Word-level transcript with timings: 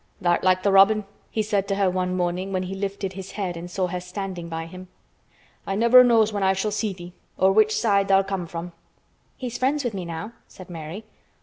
"Tha'rt 0.19 0.43
like 0.43 0.63
th' 0.63 0.73
robin," 0.73 1.05
he 1.29 1.43
said 1.43 1.67
to 1.67 1.75
her 1.75 1.87
one 1.87 2.17
morning 2.17 2.51
when 2.51 2.63
he 2.63 2.73
lifted 2.73 3.13
his 3.13 3.33
head 3.33 3.55
and 3.55 3.69
saw 3.69 3.85
her 3.85 3.99
standing 4.01 4.49
by 4.49 4.65
him. 4.65 4.87
"I 5.67 5.75
never 5.75 6.03
knows 6.03 6.33
when 6.33 6.41
I 6.41 6.53
shall 6.53 6.71
see 6.71 6.91
thee 6.91 7.13
or 7.37 7.51
which 7.51 7.77
side 7.79 8.07
tha'll 8.07 8.23
come 8.23 8.47
from." 8.47 8.71
"He's 9.37 9.59
friends 9.59 9.83
with 9.83 9.93
me 9.93 10.05
now," 10.05 10.31
said 10.47 10.71
Mary. 10.71 11.05